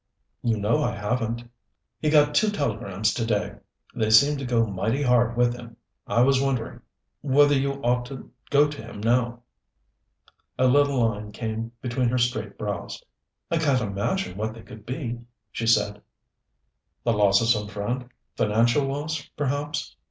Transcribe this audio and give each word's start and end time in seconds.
"You 0.41 0.57
know 0.57 0.81
I 0.81 0.95
haven't." 0.95 1.47
"He 1.99 2.09
got 2.09 2.33
two 2.33 2.49
telegrams 2.49 3.13
to 3.13 3.23
day. 3.23 3.57
They 3.93 4.09
seemed 4.09 4.39
to 4.39 4.45
go 4.47 4.65
mighty 4.65 5.03
hard 5.03 5.37
with 5.37 5.53
him. 5.55 5.77
I 6.07 6.23
was 6.23 6.41
wondering 6.41 6.81
whether 7.21 7.53
you 7.53 7.73
ought 7.83 8.07
to 8.07 8.31
go 8.49 8.67
to 8.67 8.81
him 8.81 8.99
now." 8.99 9.43
A 10.57 10.65
little 10.65 11.07
line 11.07 11.31
came 11.31 11.73
between 11.83 12.09
her 12.09 12.17
straight 12.17 12.57
brows. 12.57 13.03
"I 13.51 13.59
can't 13.59 13.79
imagine 13.79 14.39
what 14.39 14.55
they 14.55 14.63
could 14.63 14.87
be" 14.87 15.19
she 15.51 15.67
said. 15.67 16.01
"The 17.03 17.13
loss 17.13 17.39
of 17.39 17.49
some 17.49 17.67
friend? 17.67 18.09
Financial 18.37 18.83
loss, 18.85 19.29
perhaps 19.37 19.95